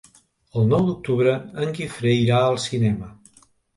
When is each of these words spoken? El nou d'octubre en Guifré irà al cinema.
El 0.61 0.63
nou 0.69 0.87
d'octubre 0.87 1.35
en 1.65 1.75
Guifré 1.75 2.17
irà 2.23 2.41
al 2.47 2.59
cinema. 2.65 3.11